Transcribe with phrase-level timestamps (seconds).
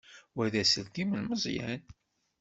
[0.35, 1.81] Wa d aselkim n Meẓyan.